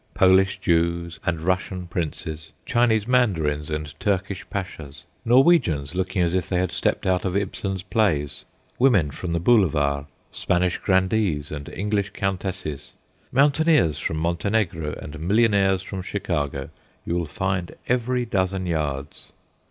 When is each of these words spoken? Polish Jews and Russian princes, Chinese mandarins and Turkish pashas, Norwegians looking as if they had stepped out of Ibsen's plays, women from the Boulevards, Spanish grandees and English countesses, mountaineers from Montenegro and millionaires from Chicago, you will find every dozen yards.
Polish 0.15 0.57
Jews 0.59 1.19
and 1.27 1.41
Russian 1.41 1.85
princes, 1.85 2.53
Chinese 2.65 3.05
mandarins 3.07 3.69
and 3.69 3.93
Turkish 3.99 4.43
pashas, 4.49 5.03
Norwegians 5.23 5.93
looking 5.93 6.23
as 6.23 6.33
if 6.33 6.49
they 6.49 6.57
had 6.57 6.71
stepped 6.71 7.05
out 7.05 7.23
of 7.23 7.37
Ibsen's 7.37 7.83
plays, 7.83 8.43
women 8.79 9.11
from 9.11 9.31
the 9.33 9.39
Boulevards, 9.39 10.07
Spanish 10.31 10.79
grandees 10.79 11.51
and 11.51 11.69
English 11.69 12.13
countesses, 12.13 12.93
mountaineers 13.31 13.99
from 13.99 14.17
Montenegro 14.17 14.93
and 14.99 15.19
millionaires 15.19 15.83
from 15.83 16.01
Chicago, 16.01 16.71
you 17.05 17.13
will 17.13 17.27
find 17.27 17.75
every 17.87 18.25
dozen 18.25 18.65
yards. 18.65 19.25